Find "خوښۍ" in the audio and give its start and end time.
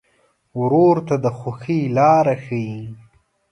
1.37-1.81